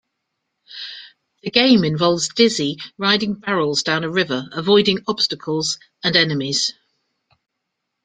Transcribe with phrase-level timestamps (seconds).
[1.43, 6.73] The game involves Dizzy riding barrels down a river avoiding obstacles and enemies.